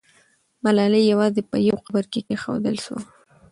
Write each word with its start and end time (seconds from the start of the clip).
ملالۍ 0.63 1.03
یوازې 1.11 1.41
په 1.49 1.57
یو 1.69 1.77
قبر 1.85 2.03
کې 2.11 2.19
کښېښودل 2.27 2.75
سوه. 2.85 3.01